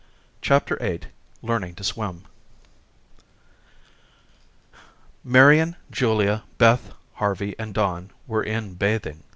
[0.41, 1.01] CHAPTER VIII
[1.43, 2.23] Learning to Swim
[5.23, 9.21] Marian, Julia, Beth, Harvey, and Don were in bathing.